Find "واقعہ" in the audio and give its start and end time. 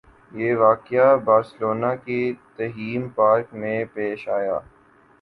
0.55-1.15